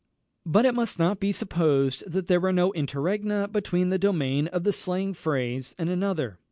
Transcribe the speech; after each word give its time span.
But 0.47 0.65
it 0.65 0.73
must 0.73 0.97
not 0.97 1.19
be 1.19 1.31
supposed 1.31 2.09
that 2.11 2.25
there 2.25 2.39
were 2.39 2.51
no 2.51 2.71
interregna 2.71 3.51
between 3.51 3.89
the 3.89 3.99
dominion 3.99 4.47
of 4.47 4.65
one 4.65 4.71
slang 4.73 5.13
phrase 5.13 5.75
and 5.77 5.91
another. 5.91 6.39